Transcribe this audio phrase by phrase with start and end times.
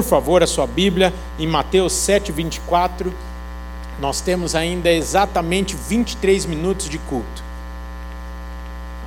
[0.00, 3.12] por favor, a sua Bíblia em Mateus 7, 24.
[4.00, 7.44] Nós temos ainda exatamente 23 minutos de culto.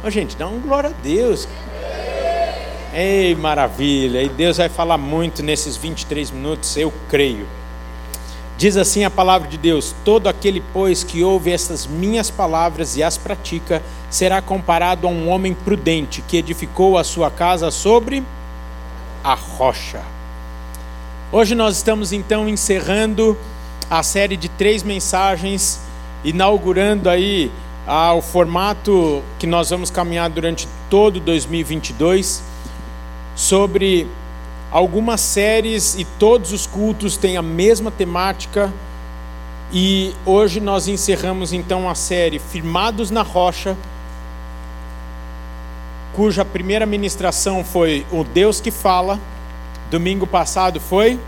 [0.04, 1.48] Oh, gente, dá um glória a Deus.
[2.94, 4.22] Ei, maravilha!
[4.22, 7.48] E Deus vai falar muito nesses 23 minutos, eu creio.
[8.56, 13.02] Diz assim a palavra de Deus: Todo aquele, pois, que ouve estas minhas palavras e
[13.02, 13.82] as pratica,
[14.12, 18.24] será comparado a um homem prudente que edificou a sua casa sobre
[19.24, 20.13] a rocha.
[21.36, 23.36] Hoje nós estamos então encerrando
[23.90, 25.82] a série de três mensagens,
[26.24, 27.52] inaugurando aí
[27.88, 32.44] ah, o formato que nós vamos caminhar durante todo 2022
[33.36, 34.08] sobre
[34.70, 38.72] algumas séries e todos os cultos têm a mesma temática.
[39.72, 43.76] E hoje nós encerramos então a série Firmados na Rocha,
[46.14, 49.33] cuja primeira ministração foi O Deus que Fala.
[49.90, 51.20] Domingo passado foi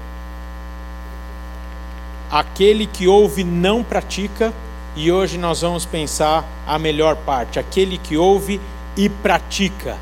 [2.30, 4.54] Aquele que ouve não pratica,
[4.96, 8.60] e hoje nós vamos pensar a melhor parte: aquele que ouve
[8.98, 9.98] e pratica.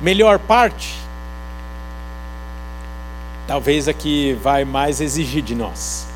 [0.00, 0.98] Melhor parte?
[3.46, 6.06] Talvez aqui vai mais exigir de nós.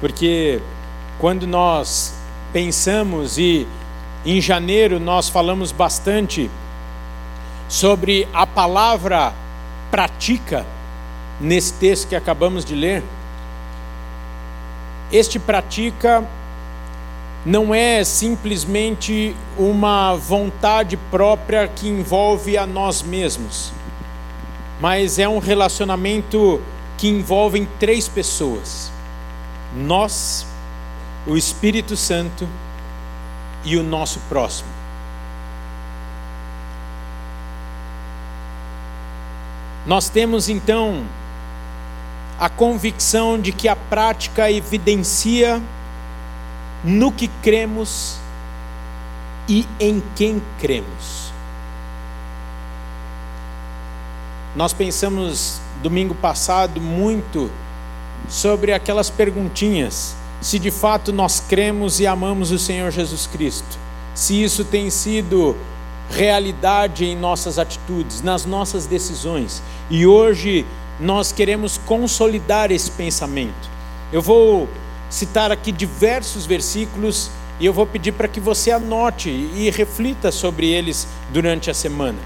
[0.00, 0.60] Porque
[1.18, 2.14] quando nós
[2.52, 3.66] pensamos e
[4.24, 6.50] em janeiro nós falamos bastante
[7.68, 9.32] sobre a palavra
[9.90, 10.66] pratica
[11.40, 13.02] nesse texto que acabamos de ler.
[15.10, 16.26] Este pratica
[17.44, 23.72] não é simplesmente uma vontade própria que envolve a nós mesmos,
[24.80, 26.60] mas é um relacionamento
[26.98, 28.90] que envolve três pessoas:
[29.76, 30.46] nós,
[31.26, 32.48] o Espírito Santo
[33.64, 34.68] e o nosso próximo.
[39.86, 41.04] Nós temos então
[42.38, 45.62] a convicção de que a prática evidencia
[46.82, 48.18] no que cremos
[49.48, 51.32] e em quem cremos.
[54.56, 57.50] Nós pensamos domingo passado muito
[58.28, 63.78] sobre aquelas perguntinhas: se de fato nós cremos e amamos o Senhor Jesus Cristo,
[64.14, 65.56] se isso tem sido
[66.10, 69.62] realidade em nossas atitudes, nas nossas decisões.
[69.90, 70.64] E hoje
[70.98, 73.68] nós queremos consolidar esse pensamento.
[74.12, 74.68] Eu vou
[75.10, 80.68] citar aqui diversos versículos e eu vou pedir para que você anote e reflita sobre
[80.68, 82.18] eles durante a semana.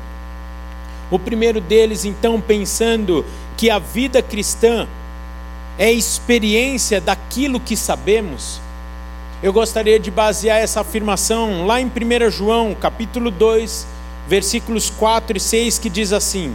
[1.11, 3.25] O primeiro deles, então, pensando
[3.57, 4.87] que a vida cristã
[5.77, 8.61] é experiência daquilo que sabemos.
[9.43, 13.87] Eu gostaria de basear essa afirmação lá em 1 João, capítulo 2,
[14.29, 16.55] versículos 4 e 6, que diz assim: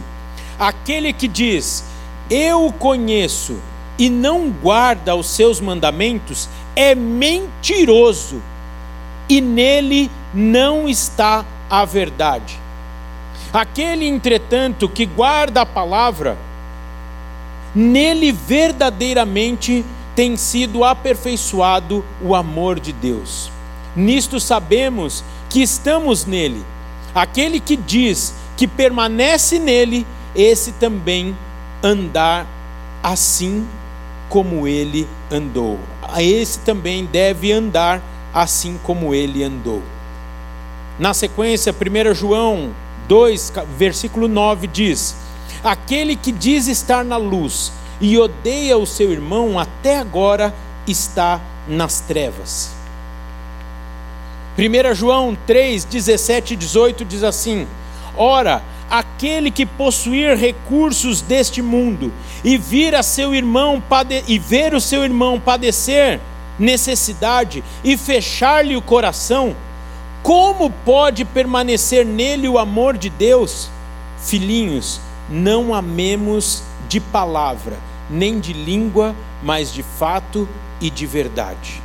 [0.56, 1.84] Aquele que diz,
[2.30, 3.58] eu o conheço
[3.98, 8.40] e não guarda os seus mandamentos, é mentiroso
[9.28, 12.56] e nele não está a verdade.
[13.52, 16.38] Aquele, entretanto, que guarda a palavra,
[17.74, 19.84] nele verdadeiramente
[20.16, 23.52] tem sido aperfeiçoado o amor de Deus.
[23.94, 26.64] Nisto sabemos que estamos nele.
[27.14, 31.36] Aquele que diz que permanece nele, esse também
[31.82, 32.46] andar
[33.02, 33.68] assim
[34.30, 35.78] como ele andou.
[36.18, 38.02] Esse também deve andar
[38.32, 39.82] assim como ele andou.
[40.98, 42.74] Na sequência, 1 João
[43.06, 45.14] 2, versículo 9 diz:
[45.62, 47.70] Aquele que diz estar na luz
[48.00, 50.54] e odeia o seu irmão até agora
[50.86, 52.74] está nas trevas.
[54.58, 57.66] 1 João 3, 17 e 18 diz assim:
[58.16, 62.12] Ora, aquele que possuir recursos deste mundo
[62.44, 63.82] e vir a seu irmão
[64.26, 66.20] e ver o seu irmão padecer
[66.58, 69.54] necessidade e fechar-lhe o coração,
[70.22, 73.68] como pode permanecer nele o amor de Deus?
[74.18, 77.76] Filhinhos, não amemos de palavra,
[78.08, 80.48] nem de língua, mas de fato
[80.80, 81.82] e de verdade.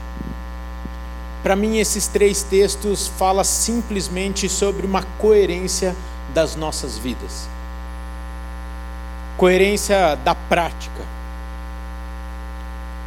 [1.44, 5.96] Para mim, esses três textos falam simplesmente sobre uma coerência
[6.34, 7.50] das nossas vidas.
[9.38, 11.02] Coerência da prática.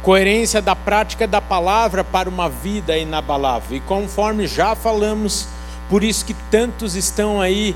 [0.03, 3.77] Coerência da prática da palavra para uma vida inabalável.
[3.77, 5.47] E conforme já falamos,
[5.89, 7.73] por isso que tantos estão aí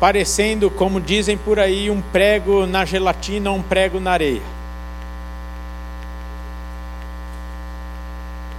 [0.00, 4.42] parecendo, como dizem por aí, um prego na gelatina, um prego na areia.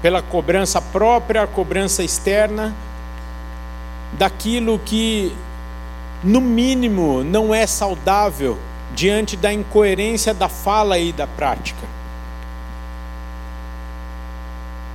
[0.02, 2.76] Pela cobrança própria, a cobrança externa,
[4.14, 5.36] daquilo que
[6.24, 8.58] no mínimo, não é saudável
[8.94, 11.88] diante da incoerência da fala e da prática.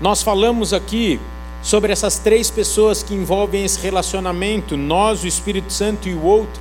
[0.00, 1.20] Nós falamos aqui
[1.64, 6.60] sobre essas três pessoas que envolvem esse relacionamento, nós, o Espírito Santo e o outro.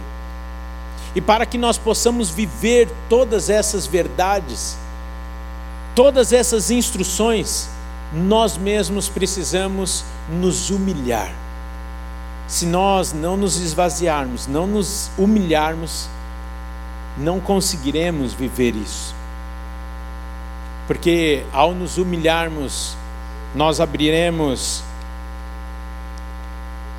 [1.14, 4.78] E para que nós possamos viver todas essas verdades,
[5.94, 7.68] todas essas instruções,
[8.14, 11.34] nós mesmos precisamos nos humilhar.
[12.48, 16.08] Se nós não nos esvaziarmos, não nos humilharmos,
[17.18, 19.14] não conseguiremos viver isso.
[20.88, 22.96] Porque ao nos humilharmos,
[23.54, 24.82] nós abriremos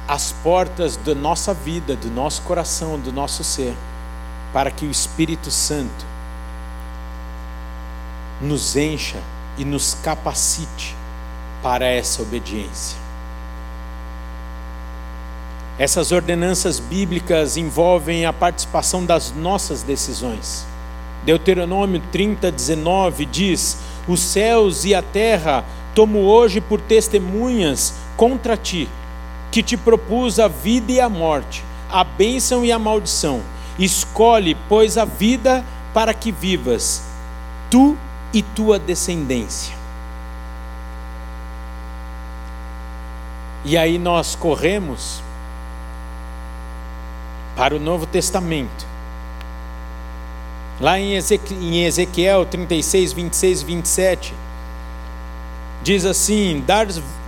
[0.07, 3.75] as portas da nossa vida, do nosso coração, do nosso ser,
[4.53, 6.05] para que o Espírito Santo
[8.41, 9.19] nos encha
[9.57, 10.95] e nos capacite
[11.63, 12.99] para essa obediência.
[15.79, 20.67] Essas ordenanças bíblicas envolvem a participação das nossas decisões.
[21.25, 25.65] Deuteronômio 30, 19 diz: Os céus e a terra
[25.95, 28.89] tomo hoje por testemunhas contra ti,
[29.55, 33.41] que te propus a vida e a morte, a bênção e a maldição.
[33.79, 35.65] Escolhe, pois, a vida
[35.95, 37.05] para que vivas,
[37.71, 37.97] tu
[38.33, 39.77] e tua descendência.
[43.65, 45.23] E aí nós corremos
[47.55, 48.85] para o Novo Testamento.
[50.81, 51.15] Lá em
[51.85, 54.35] Ezequiel 36, 26 e 27,
[55.81, 56.65] diz assim: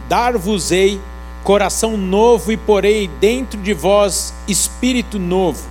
[0.08, 1.00] Dar-vos-ei
[1.46, 5.62] coração novo e porei dentro de vós espírito novo.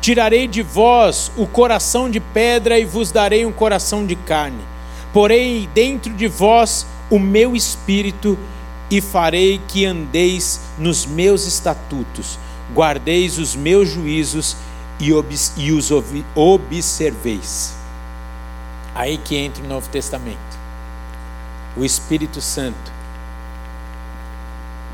[0.00, 4.62] Tirarei de vós o coração de pedra e vos darei um coração de carne.
[5.12, 8.38] Porei dentro de vós o meu espírito
[8.88, 12.38] e farei que andeis nos meus estatutos
[12.72, 14.56] guardeis os meus juízos
[15.00, 15.08] e,
[15.56, 15.90] e os
[16.36, 17.74] observeis.
[18.94, 20.38] Aí que entra o Novo Testamento.
[21.76, 22.97] O Espírito Santo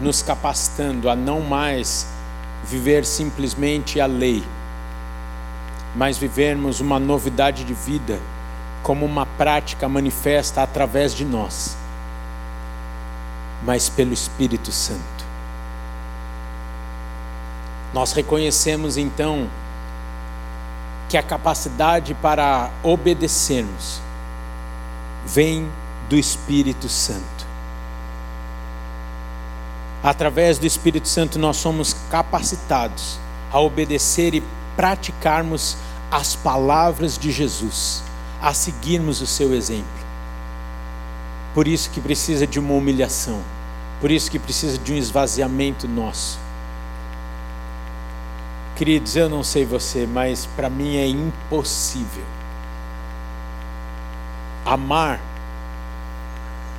[0.01, 2.07] nos capacitando a não mais
[2.65, 4.43] viver simplesmente a lei,
[5.95, 8.19] mas vivermos uma novidade de vida
[8.83, 11.77] como uma prática manifesta através de nós,
[13.63, 15.25] mas pelo Espírito Santo.
[17.93, 19.49] Nós reconhecemos então
[21.09, 24.01] que a capacidade para obedecermos
[25.25, 25.71] vem
[26.09, 27.34] do Espírito Santo.
[30.05, 33.19] Através do Espírito Santo nós somos capacitados
[33.51, 34.45] a obedecer e
[34.77, 35.77] praticarmos
[36.11, 38.05] as palavras de Jesus,
[38.41, 40.05] a seguirmos o seu exemplo.
[41.53, 43.43] Por isso que precisa de uma humilhação,
[44.01, 46.45] por isso que precisa de um esvaziamento nosso
[48.77, 52.25] Queridos, eu não sei você, mas para mim é impossível
[54.67, 55.21] amar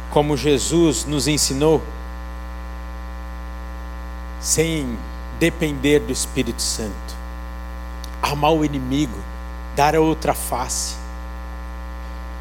[0.10, 1.82] como Jesus nos ensinou,
[4.46, 4.96] sem
[5.40, 7.16] depender do Espírito Santo.
[8.22, 9.18] Amar o inimigo,
[9.76, 10.98] dar a outra face,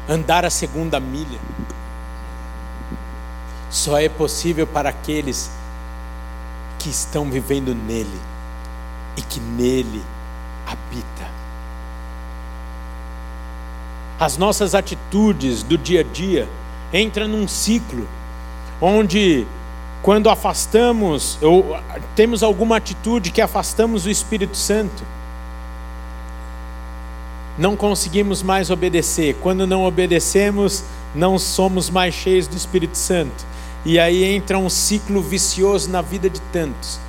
[0.07, 1.39] andar a segunda milha,
[3.71, 5.49] só é possível para aqueles
[6.77, 8.21] que estão vivendo nele
[9.17, 10.03] e que nele
[10.63, 11.27] habita.
[14.19, 16.47] As nossas atitudes do dia a dia
[16.93, 18.07] entram num ciclo
[18.79, 19.47] onde
[20.05, 21.75] quando afastamos ou
[22.15, 25.01] temos alguma atitude que afastamos o Espírito Santo,
[27.57, 29.35] não conseguimos mais obedecer.
[29.41, 30.83] Quando não obedecemos,
[31.15, 33.43] não somos mais cheios do Espírito Santo.
[33.83, 36.99] E aí entra um ciclo vicioso na vida de tantos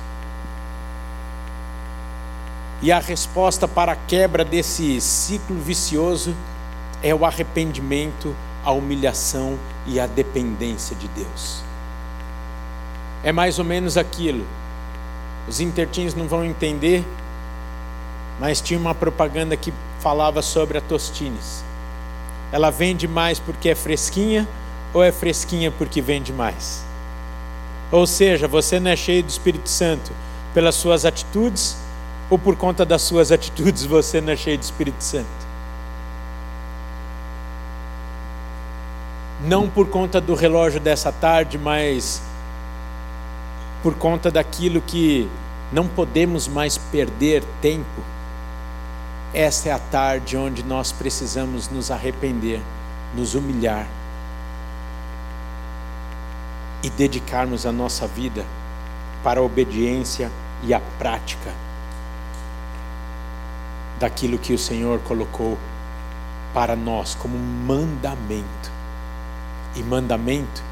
[2.81, 6.35] e a resposta para a quebra desse ciclo vicioso
[7.03, 8.35] é o arrependimento,
[8.65, 11.66] a humilhação e a dependência de Deus.
[13.23, 14.45] É mais ou menos aquilo.
[15.47, 17.03] Os intertins não vão entender,
[18.39, 21.63] mas tinha uma propaganda que falava sobre a Tostines.
[22.51, 24.47] Ela vende mais porque é fresquinha
[24.93, 26.85] ou é fresquinha porque vende mais?
[27.91, 30.11] Ou seja, você não é cheio do Espírito Santo
[30.53, 31.77] pelas suas atitudes,
[32.29, 35.27] ou por conta das suas atitudes você não é cheio de Espírito Santo?
[39.45, 42.21] Não por conta do relógio dessa tarde, mas
[43.81, 45.29] por conta daquilo que
[45.71, 48.01] não podemos mais perder tempo.
[49.33, 52.61] Esta é a tarde onde nós precisamos nos arrepender,
[53.13, 53.87] nos humilhar
[56.81, 58.45] e dedicarmos a nossa vida
[59.23, 60.31] para a obediência
[60.63, 61.53] e a prática
[63.99, 65.57] daquilo que o Senhor colocou
[66.53, 68.71] para nós como mandamento.
[69.75, 70.63] E mandamento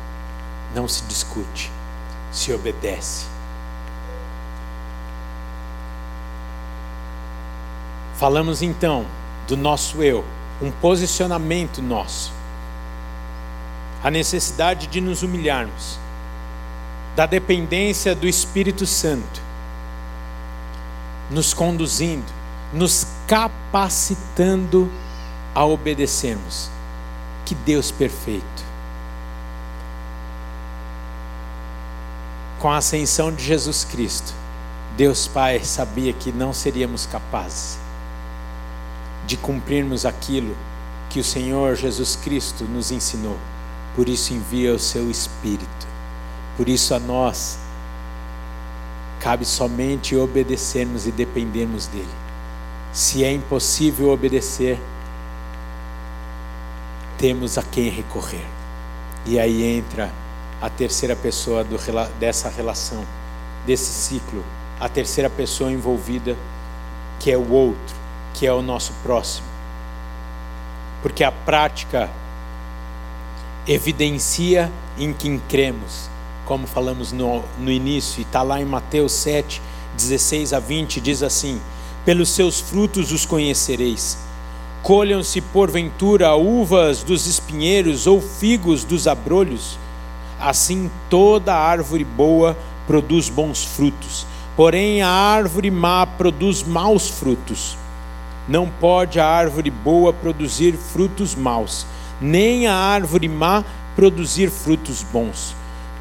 [0.73, 1.71] não se discute,
[2.35, 3.25] se obedece.
[8.15, 9.05] Falamos então
[9.47, 10.23] do nosso eu,
[10.61, 12.33] um posicionamento nosso,
[14.03, 15.97] a necessidade de nos humilharmos,
[17.15, 19.41] da dependência do Espírito Santo,
[21.29, 22.31] nos conduzindo,
[22.73, 24.91] nos capacitando
[25.53, 26.69] a obedecermos.
[27.45, 28.64] Que Deus perfeito.
[32.59, 34.33] Com a ascensão de Jesus Cristo,
[34.95, 37.77] Deus Pai sabia que não seríamos capazes
[39.27, 40.55] de cumprirmos aquilo
[41.09, 43.37] que o Senhor Jesus Cristo nos ensinou.
[43.95, 45.87] Por isso envia o seu Espírito.
[46.55, 47.59] Por isso a nós
[49.19, 52.07] cabe somente obedecermos e dependermos dele.
[52.93, 54.79] Se é impossível obedecer,
[57.17, 58.45] temos a quem recorrer.
[59.25, 60.11] E aí entra
[60.61, 61.77] a terceira pessoa do,
[62.19, 63.05] dessa relação,
[63.65, 64.43] desse ciclo,
[64.79, 66.35] a terceira pessoa envolvida,
[67.19, 69.47] que é o outro que é o nosso próximo.
[71.01, 72.09] Porque a prática
[73.67, 76.09] evidencia em quem cremos,
[76.45, 79.61] como falamos no, no início, e está lá em Mateus 7,
[79.95, 81.61] 16 a 20, diz assim:
[82.03, 84.17] Pelos seus frutos os conhecereis.
[84.83, 89.79] Colham-se porventura uvas dos espinheiros ou figos dos abrolhos.
[90.39, 94.25] Assim toda árvore boa produz bons frutos,
[94.55, 97.77] porém a árvore má produz maus frutos.
[98.47, 101.85] Não pode a árvore boa produzir frutos maus,
[102.21, 103.63] nem a árvore má
[103.95, 105.55] produzir frutos bons.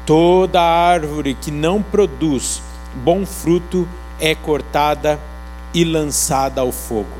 [0.05, 2.61] Toda árvore que não produz
[3.03, 3.87] bom fruto
[4.19, 5.19] é cortada
[5.73, 7.17] e lançada ao fogo.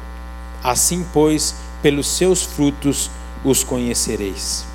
[0.64, 3.10] Assim, pois, pelos seus frutos
[3.44, 4.66] os conhecereis.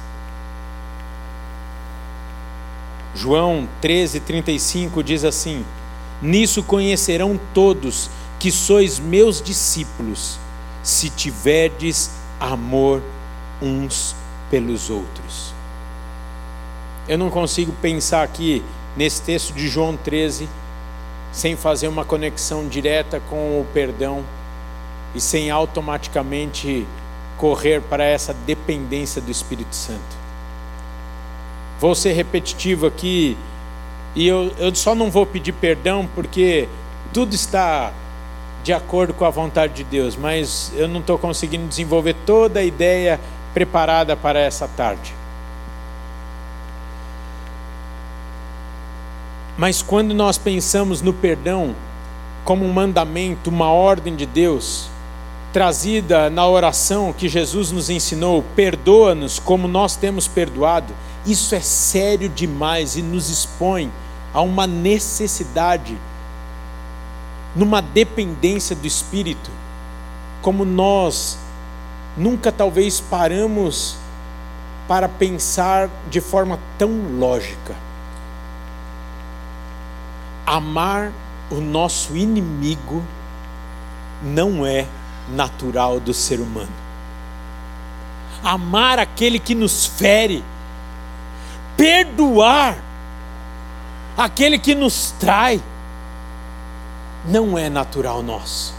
[3.15, 5.65] João 13:35 diz assim:
[6.23, 10.39] Nisso conhecerão todos que sois meus discípulos,
[10.83, 13.03] se tiverdes amor
[13.61, 14.15] uns
[14.51, 15.53] pelos outros.
[17.09, 18.63] Eu não consigo pensar aqui
[18.97, 20.49] nesse texto de João 13
[21.33, 24.25] sem fazer uma conexão direta com o perdão
[25.15, 26.87] e sem automaticamente
[27.37, 30.20] correr para essa dependência do Espírito Santo.
[31.81, 33.37] Vou ser repetitivo aqui
[34.15, 36.69] e eu, eu só não vou pedir perdão porque
[37.13, 37.93] tudo está
[38.63, 42.65] de acordo com a vontade de Deus, mas eu não estou conseguindo desenvolver toda a
[42.65, 43.19] ideia
[43.55, 45.15] preparada para essa tarde.
[49.57, 51.75] Mas quando nós pensamos no perdão
[52.45, 54.89] como um mandamento, uma ordem de Deus,
[55.53, 60.93] trazida na oração que Jesus nos ensinou, perdoa-nos como nós temos perdoado,
[61.27, 63.93] isso é sério demais e nos expõe
[64.33, 65.97] a uma necessidade
[67.55, 69.51] numa dependência do Espírito,
[70.41, 71.39] como nós
[72.17, 73.97] nunca talvez paramos
[74.87, 77.77] para pensar de forma tão lógica.
[80.47, 81.13] Amar
[81.51, 83.05] o nosso inimigo
[84.23, 84.87] não é
[85.29, 86.73] natural do ser humano.
[88.43, 90.43] Amar aquele que nos fere,
[91.81, 92.77] perdoar
[94.15, 95.63] aquele que nos trai,
[97.25, 98.75] não é natural nosso.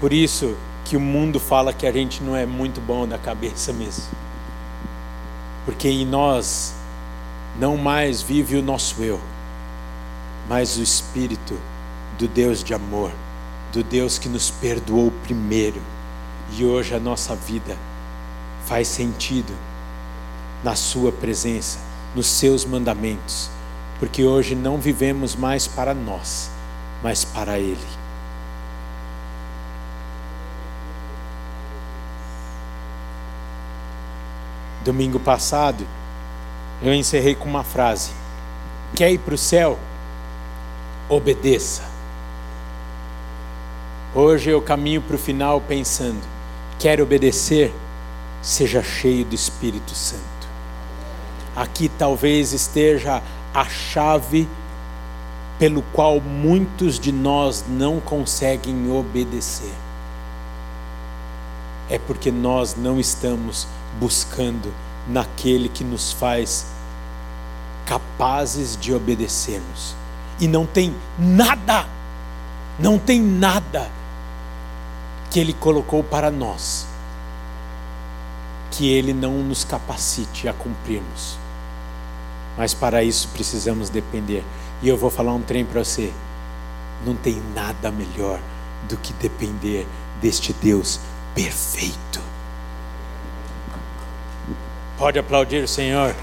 [0.00, 3.74] Por isso que o mundo fala que a gente não é muito bom da cabeça
[3.74, 4.06] mesmo.
[5.66, 6.74] Porque em nós
[7.58, 9.20] não mais vive o nosso eu,
[10.48, 11.60] mas o espírito
[12.18, 13.12] do Deus de amor,
[13.70, 15.82] do Deus que nos perdoou primeiro.
[16.52, 17.76] E hoje a nossa vida
[18.64, 19.52] faz sentido
[20.62, 21.78] na sua presença,
[22.14, 23.50] nos seus mandamentos
[24.02, 26.50] porque hoje não vivemos mais para nós,
[27.04, 27.78] mas para Ele.
[34.84, 35.86] Domingo passado,
[36.82, 38.10] eu encerrei com uma frase:
[38.92, 39.78] Quer ir para o céu?
[41.08, 41.84] Obedeça.
[44.12, 46.20] Hoje eu caminho para o final pensando:
[46.76, 47.72] quer obedecer?
[48.42, 50.41] Seja cheio do Espírito Santo.
[51.54, 54.48] Aqui talvez esteja a chave
[55.58, 59.72] pelo qual muitos de nós não conseguem obedecer.
[61.90, 63.68] É porque nós não estamos
[64.00, 64.72] buscando
[65.06, 66.66] naquele que nos faz
[67.84, 69.94] capazes de obedecermos.
[70.40, 71.86] E não tem nada,
[72.78, 73.90] não tem nada
[75.30, 76.86] que Ele colocou para nós,
[78.70, 81.41] que Ele não nos capacite a cumprirmos.
[82.56, 84.44] Mas para isso precisamos depender.
[84.82, 86.12] E eu vou falar um trem para você.
[87.04, 88.40] Não tem nada melhor
[88.88, 89.86] do que depender
[90.20, 91.00] deste Deus
[91.34, 92.20] perfeito.
[94.98, 96.14] Pode aplaudir o Senhor.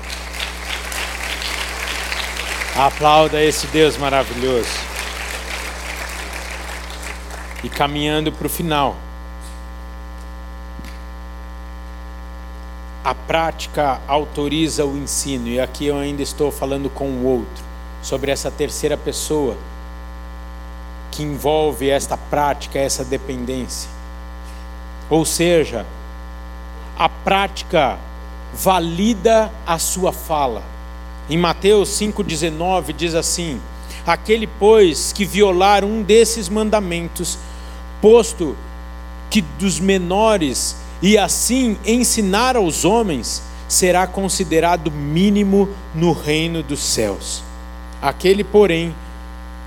[2.76, 4.70] Aplauda esse Deus maravilhoso.
[7.64, 8.96] E caminhando para o final.
[13.04, 17.64] A prática autoriza o ensino, e aqui eu ainda estou falando com o outro,
[18.02, 19.56] sobre essa terceira pessoa
[21.12, 23.90] que envolve esta prática, essa dependência.
[25.10, 25.86] Ou seja,
[26.98, 27.98] a prática
[28.54, 30.64] valida a sua fala.
[31.30, 33.62] Em Mateus 5,19 diz assim:
[34.06, 37.38] Aquele, pois, que violar um desses mandamentos,
[38.02, 38.56] posto
[39.30, 47.44] que dos menores, e assim ensinar aos homens, será considerado mínimo no reino dos céus.
[48.02, 48.96] Aquele, porém,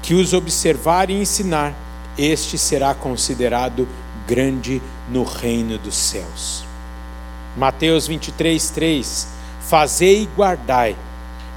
[0.02, 1.74] que os observar e ensinar,
[2.18, 3.86] este será considerado
[4.26, 6.64] grande no reino dos céus.
[7.56, 9.28] Mateus 23, 3:
[9.60, 10.96] Fazei e guardai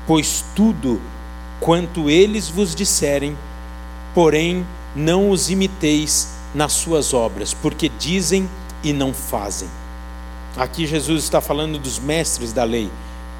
[0.07, 1.01] pois tudo
[1.59, 3.37] quanto eles vos disserem,
[4.13, 4.65] porém
[4.95, 8.49] não os imiteis nas suas obras, porque dizem
[8.85, 9.67] e não fazem.
[10.55, 12.89] Aqui Jesus está falando dos mestres da lei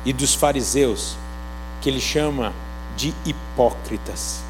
[0.03, 1.15] e dos fariseus,
[1.79, 2.53] que ele chama
[2.97, 4.41] de hipócritas.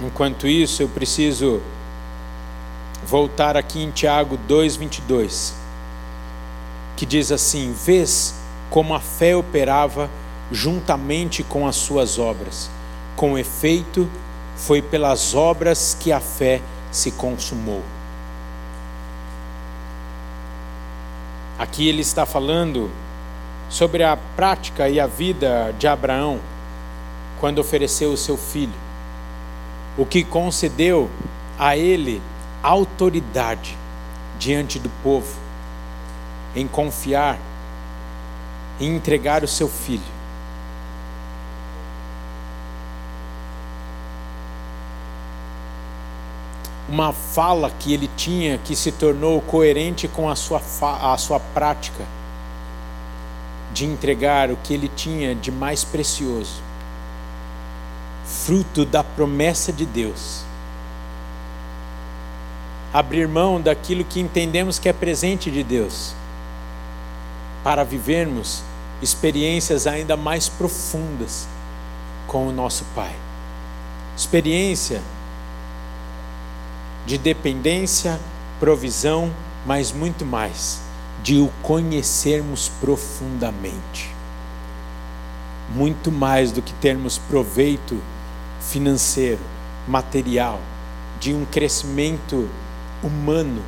[0.00, 1.60] Enquanto isso, eu preciso
[3.04, 5.64] voltar aqui em Tiago 2:22
[6.96, 8.34] que diz assim: Vês
[8.70, 10.10] como a fé operava
[10.50, 12.70] juntamente com as suas obras.
[13.16, 14.08] Com efeito,
[14.56, 17.82] foi pelas obras que a fé se consumou.
[21.58, 22.90] Aqui ele está falando
[23.68, 26.40] sobre a prática e a vida de Abraão
[27.40, 28.72] quando ofereceu o seu filho,
[29.96, 31.10] o que concedeu
[31.58, 32.22] a ele
[32.62, 33.76] autoridade
[34.38, 35.36] diante do povo
[36.56, 37.38] em confiar,
[38.80, 40.13] em entregar o seu filho.
[46.94, 52.04] Uma fala que ele tinha que se tornou coerente com a sua, a sua prática
[53.72, 56.62] de entregar o que ele tinha de mais precioso,
[58.24, 60.44] fruto da promessa de Deus.
[62.92, 66.14] Abrir mão daquilo que entendemos que é presente de Deus
[67.64, 68.62] para vivermos
[69.02, 71.48] experiências ainda mais profundas
[72.28, 73.16] com o nosso Pai.
[74.16, 75.02] Experiência
[77.06, 78.18] de dependência,
[78.58, 79.32] provisão,
[79.66, 80.80] mas muito mais,
[81.22, 84.14] de o conhecermos profundamente.
[85.70, 88.00] Muito mais do que termos proveito
[88.60, 89.40] financeiro,
[89.88, 90.60] material,
[91.20, 92.48] de um crescimento
[93.02, 93.62] humano,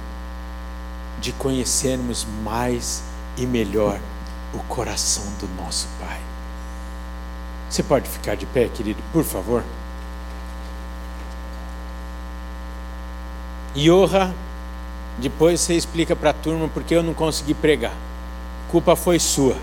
[1.21, 3.03] de conhecermos mais
[3.37, 4.01] e melhor
[4.55, 6.21] o coração do nosso Pai.
[7.69, 9.63] Você pode ficar de pé, querido, por favor?
[13.77, 14.35] Iorra,
[15.19, 17.93] depois você explica para a turma porque eu não consegui pregar.
[18.71, 19.57] Culpa foi sua.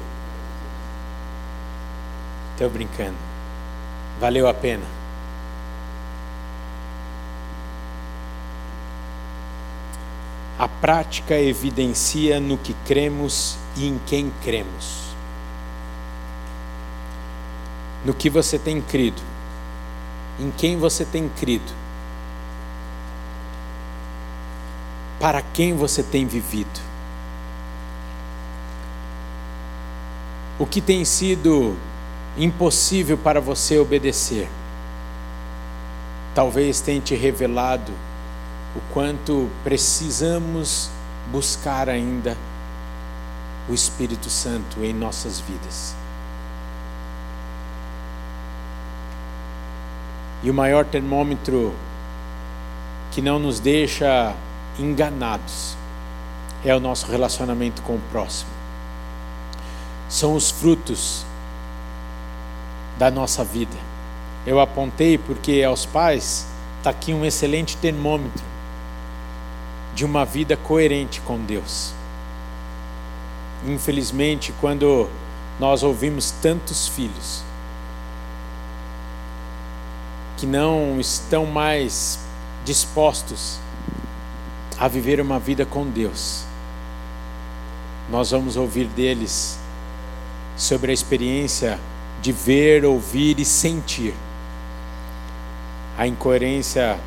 [2.52, 3.18] Estou brincando.
[4.20, 4.86] Valeu a pena.
[10.60, 15.02] A prática evidencia no que cremos e em quem cremos.
[18.06, 19.22] No que você tem crido,
[20.40, 21.83] em quem você tem crido,
[25.24, 26.82] para quem você tem vivido.
[30.60, 31.78] O que tem sido
[32.38, 34.50] impossível para você obedecer,
[36.36, 37.94] talvez tenha te revelado
[38.76, 40.90] o quanto precisamos
[41.32, 42.36] buscar ainda
[43.70, 45.96] o Espírito Santo em nossas vidas.
[50.44, 51.74] E o maior termômetro
[53.10, 54.36] que não nos deixa
[54.80, 55.76] enganados
[56.64, 58.50] é o nosso relacionamento com o próximo.
[60.10, 61.26] São os frutos
[62.98, 63.76] da nossa vida.
[64.46, 68.44] Eu apontei porque aos pais está aqui um excelente termômetro
[69.94, 71.94] de uma vida coerente com Deus.
[73.66, 75.10] Infelizmente, quando
[75.60, 77.44] nós ouvimos tantos filhos
[80.38, 82.20] que não estão mais
[82.66, 83.60] dispostos
[84.80, 86.46] a viver uma vida com Deus,
[88.10, 89.60] nós vamos ouvir deles
[90.58, 91.80] sobre a experiência
[92.22, 94.14] de ver, ouvir e sentir
[95.98, 97.00] a incoerência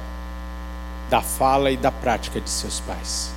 [1.11, 3.33] da fala e da prática de seus pais.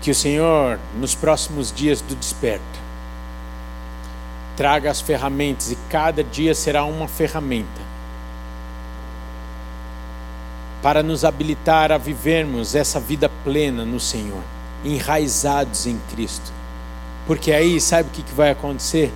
[0.00, 2.80] Que o Senhor, nos próximos dias do desperto,
[4.56, 7.81] traga as ferramentas e cada dia será uma ferramenta
[10.82, 14.42] para nos habilitar a vivermos essa vida plena no Senhor,
[14.84, 16.52] enraizados em Cristo.
[17.26, 19.12] Porque aí, sabe o que vai acontecer?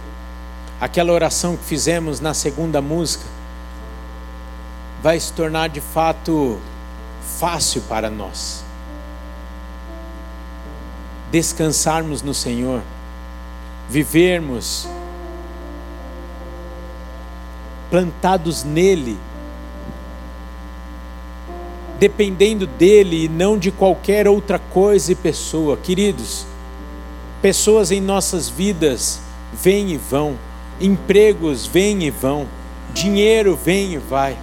[0.80, 3.24] Aquela oração que fizemos na segunda música
[5.02, 6.60] vai se tornar de fato
[7.38, 8.64] fácil para nós.
[11.32, 12.82] Descansarmos no Senhor,
[13.88, 14.88] vivermos
[17.90, 19.18] plantados nele,
[21.98, 25.76] dependendo dele e não de qualquer outra coisa e pessoa.
[25.76, 26.46] Queridos,
[27.40, 29.20] pessoas em nossas vidas
[29.52, 30.36] vêm e vão,
[30.80, 32.46] empregos vêm e vão,
[32.92, 34.36] dinheiro vem e vai.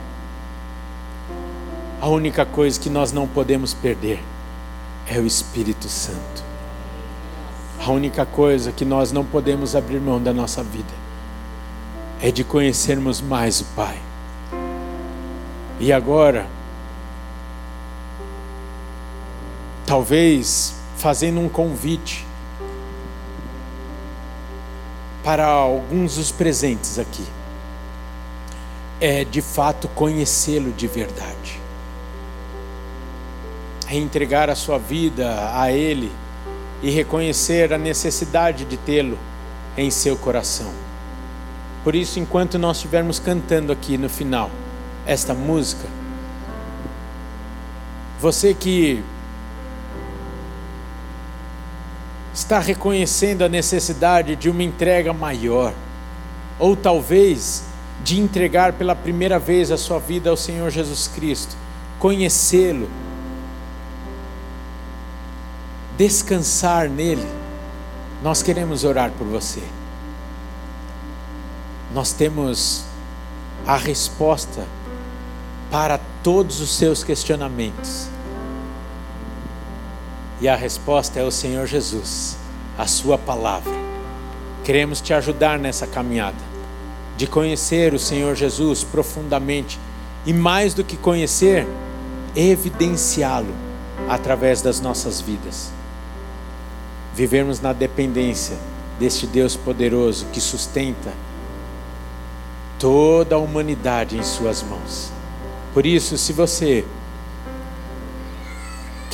[2.01, 4.19] A única coisa que nós não podemos perder
[5.07, 6.43] é o Espírito Santo.
[7.85, 10.93] A única coisa que nós não podemos abrir mão da nossa vida
[12.21, 13.97] é de conhecermos mais o Pai.
[15.79, 16.47] E agora,
[19.93, 22.25] talvez fazendo um convite
[25.23, 27.23] para alguns dos presentes aqui,
[28.99, 31.59] é de fato conhecê-lo de verdade,
[33.87, 36.11] é entregar a sua vida a Ele
[36.81, 39.19] e reconhecer a necessidade de tê-lo
[39.77, 40.73] em seu coração.
[41.83, 44.49] Por isso, enquanto nós estivermos cantando aqui no final
[45.05, 45.87] esta música,
[48.19, 49.03] você que
[52.33, 55.73] está reconhecendo a necessidade de uma entrega maior,
[56.59, 57.65] ou talvez
[58.03, 61.55] de entregar pela primeira vez a sua vida ao Senhor Jesus Cristo,
[61.99, 62.89] conhecê-lo,
[65.97, 67.25] descansar nele,
[68.23, 69.61] nós queremos orar por você
[71.93, 72.83] nós temos
[73.65, 74.65] a resposta
[75.69, 78.07] para todos os seus questionamentos.
[80.43, 82.35] E a resposta é o Senhor Jesus,
[82.77, 83.71] a Sua palavra.
[84.65, 86.35] Queremos te ajudar nessa caminhada,
[87.15, 89.79] de conhecer o Senhor Jesus profundamente
[90.25, 91.65] e, mais do que conhecer,
[92.35, 93.53] evidenciá-lo
[94.09, 95.71] através das nossas vidas.
[97.15, 98.57] Vivermos na dependência
[98.99, 101.13] deste Deus poderoso que sustenta
[102.77, 105.09] toda a humanidade em Suas mãos.
[105.73, 106.83] Por isso, se você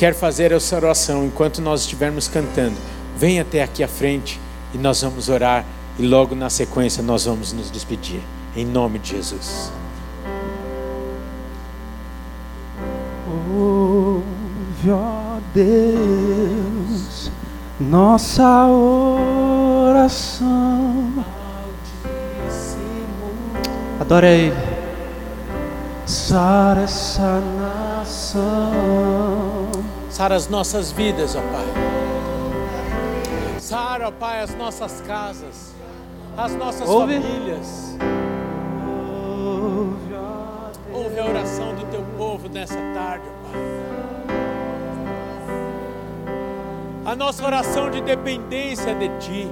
[0.00, 2.74] quer fazer essa oração enquanto nós estivermos cantando,
[3.18, 4.40] venha até aqui à frente
[4.72, 5.62] e nós vamos orar
[5.98, 8.22] e logo na sequência nós vamos nos despedir.
[8.56, 9.70] Em nome de Jesus.
[13.54, 17.30] Ouve, ó Deus,
[17.78, 18.68] nossa
[19.88, 21.12] oração
[24.00, 24.56] Adore a Ele.
[26.06, 29.29] Sara essa nação.
[30.20, 31.64] Sara as nossas vidas, ó Pai.
[33.58, 35.74] Sara, ó Pai, as nossas casas,
[36.36, 37.14] as nossas Ouve.
[37.14, 37.96] famílias.
[40.92, 43.60] Ouve a oração do teu povo nessa tarde, ó Pai.
[47.06, 49.50] A nossa oração de dependência de Ti.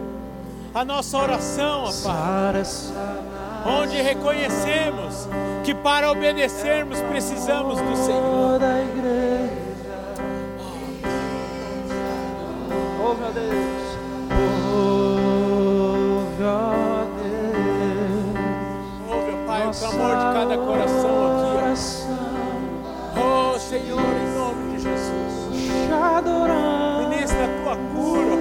[0.75, 2.53] A nossa oração, ó Pai
[3.67, 5.27] onde reconhecemos
[5.65, 8.61] que para obedecermos precisamos do Senhor.
[13.11, 13.97] Oh meu Deus.
[14.71, 18.37] Oh meu Deus.
[19.09, 21.89] Ouve, Pai, o clamor de cada coração aqui.
[23.19, 25.33] Oh Senhor, em nome de Jesus.
[27.09, 28.37] Ministra a tua cura,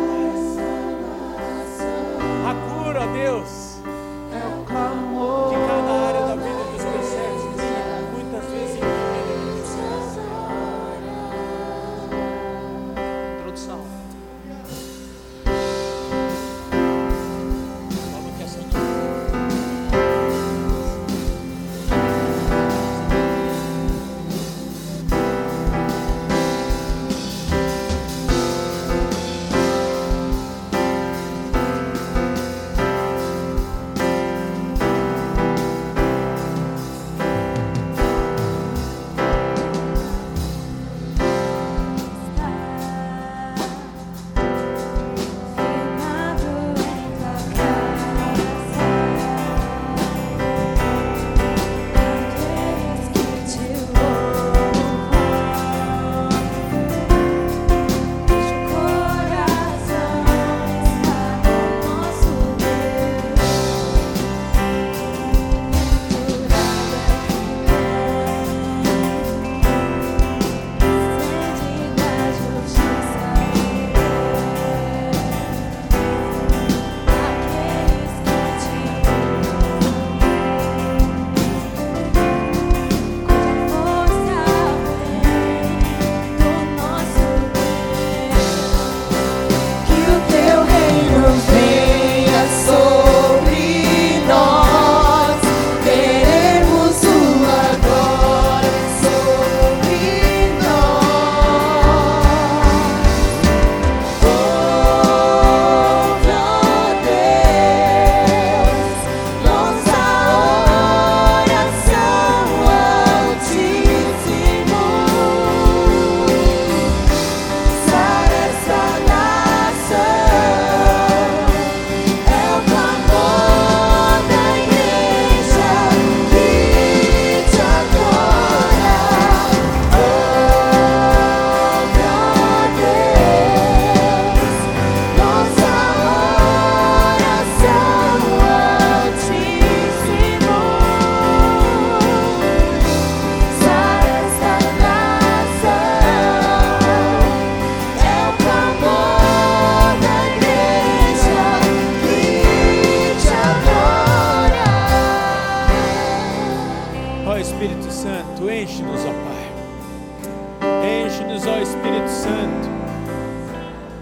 [157.87, 161.05] Espírito Santo, enche-nos, ó Pai.
[161.05, 162.67] Enche-nos, ó Espírito Santo,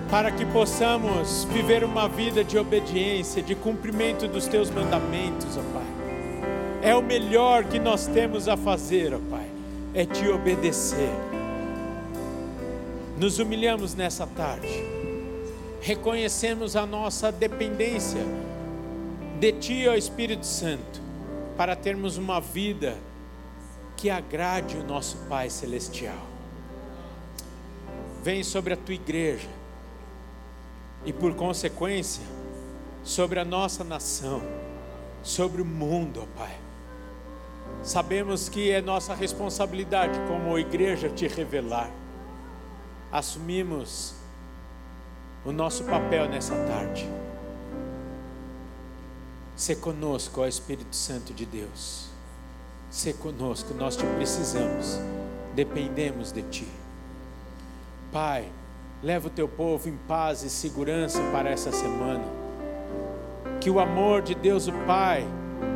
[0.09, 5.85] para que possamos viver uma vida de obediência, de cumprimento dos teus mandamentos, ó Pai.
[6.81, 9.47] É o melhor que nós temos a fazer, ó Pai,
[9.93, 11.13] é te obedecer.
[13.19, 14.83] Nos humilhamos nessa tarde,
[15.81, 18.21] reconhecemos a nossa dependência
[19.39, 21.01] de Ti, ó Espírito Santo,
[21.55, 22.95] para termos uma vida
[23.95, 26.27] que agrade o nosso Pai Celestial.
[28.21, 29.47] Vem sobre a tua igreja
[31.05, 32.23] e, por consequência,
[33.03, 34.41] sobre a nossa nação,
[35.21, 36.57] sobre o mundo, ó Pai.
[37.83, 41.91] Sabemos que é nossa responsabilidade como igreja te revelar.
[43.11, 44.15] Assumimos
[45.45, 47.07] o nosso papel nessa tarde.
[49.55, 52.14] Se conosco, ó Espírito Santo de Deus.
[52.95, 54.97] Se conosco, nós te precisamos.
[55.53, 56.67] Dependemos de ti.
[58.09, 58.47] Pai,
[59.03, 62.23] leva o teu povo em paz e segurança para essa semana.
[63.59, 65.27] Que o amor de Deus o Pai,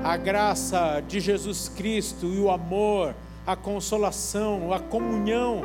[0.02, 3.14] a graça de Jesus Cristo e o amor,
[3.46, 5.62] a consolação, a comunhão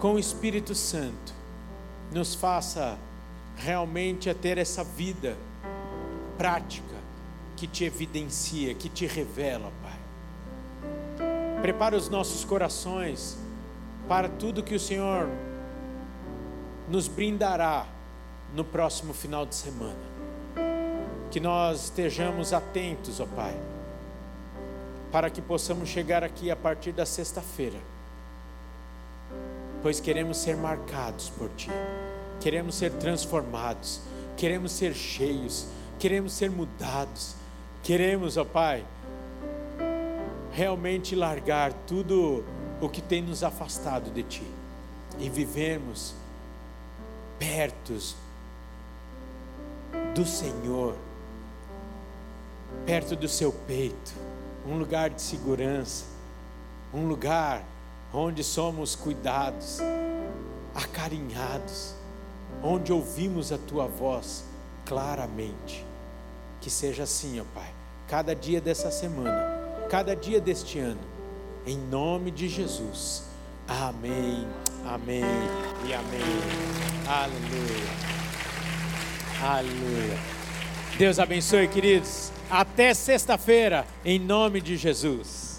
[0.00, 1.32] com o Espírito Santo
[2.10, 2.98] nos faça
[3.54, 5.36] realmente a ter essa vida
[6.36, 6.89] prática
[7.60, 11.60] que te evidencia, que te revela, Pai.
[11.60, 13.36] Prepara os nossos corações
[14.08, 15.28] para tudo que o Senhor
[16.88, 17.86] nos brindará
[18.54, 20.10] no próximo final de semana.
[21.30, 23.54] Que nós estejamos atentos, ó Pai,
[25.12, 27.78] para que possamos chegar aqui a partir da sexta-feira,
[29.82, 31.70] pois queremos ser marcados por Ti
[32.40, 34.00] queremos ser transformados,
[34.34, 35.66] queremos ser cheios,
[35.98, 37.34] queremos ser mudados,
[37.82, 38.84] queremos, ó Pai,
[40.52, 42.44] realmente largar tudo
[42.80, 44.46] o que tem nos afastado de Ti
[45.18, 46.14] e vivermos
[47.38, 47.98] perto
[50.14, 50.96] do Senhor,
[52.86, 54.12] perto do Seu peito,
[54.66, 56.04] um lugar de segurança,
[56.92, 57.64] um lugar
[58.12, 59.78] onde somos cuidados,
[60.74, 61.94] acarinhados
[62.62, 64.44] onde ouvimos a tua voz
[64.84, 65.89] claramente.
[66.60, 67.72] Que seja assim, ó Pai,
[68.06, 71.00] cada dia dessa semana, cada dia deste ano,
[71.66, 73.24] em nome de Jesus.
[73.66, 74.46] Amém,
[74.84, 75.22] amém
[75.86, 76.20] e amém.
[77.06, 78.10] Aleluia.
[79.42, 80.18] Aleluia.
[80.98, 82.30] Deus abençoe, queridos.
[82.50, 85.49] Até sexta-feira, em nome de Jesus.